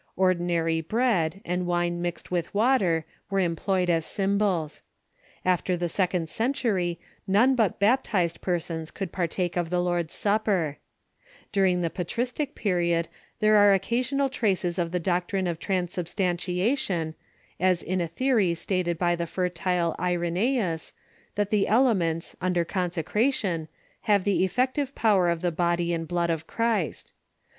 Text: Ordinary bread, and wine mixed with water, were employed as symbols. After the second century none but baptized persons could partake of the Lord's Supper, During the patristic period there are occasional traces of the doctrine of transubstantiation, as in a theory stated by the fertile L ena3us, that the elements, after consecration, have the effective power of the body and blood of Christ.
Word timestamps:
Ordinary 0.17 0.81
bread, 0.81 1.41
and 1.45 1.67
wine 1.67 2.01
mixed 2.01 2.31
with 2.31 2.51
water, 2.55 3.05
were 3.29 3.37
employed 3.39 3.87
as 3.87 4.03
symbols. 4.03 4.81
After 5.45 5.77
the 5.77 5.89
second 5.89 6.27
century 6.27 6.99
none 7.27 7.53
but 7.53 7.79
baptized 7.79 8.41
persons 8.41 8.89
could 8.89 9.11
partake 9.11 9.55
of 9.55 9.69
the 9.69 9.79
Lord's 9.79 10.15
Supper, 10.15 10.79
During 11.51 11.81
the 11.81 11.91
patristic 11.91 12.55
period 12.55 13.09
there 13.41 13.57
are 13.57 13.75
occasional 13.75 14.27
traces 14.27 14.79
of 14.79 14.91
the 14.91 14.99
doctrine 14.99 15.45
of 15.45 15.59
transubstantiation, 15.59 17.13
as 17.59 17.83
in 17.83 18.01
a 18.01 18.07
theory 18.07 18.55
stated 18.55 18.97
by 18.97 19.15
the 19.15 19.27
fertile 19.27 19.95
L 19.99 20.03
ena3us, 20.17 20.93
that 21.35 21.51
the 21.51 21.67
elements, 21.67 22.35
after 22.41 22.65
consecration, 22.65 23.67
have 24.09 24.23
the 24.23 24.43
effective 24.43 24.95
power 24.95 25.29
of 25.29 25.41
the 25.41 25.51
body 25.51 25.93
and 25.93 26.07
blood 26.07 26.31
of 26.31 26.47
Christ. 26.47 27.13